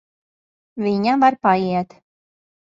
Viņa 0.85 1.15
var 1.25 1.39
paiet. 1.45 1.97